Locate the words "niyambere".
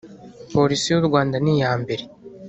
1.43-2.03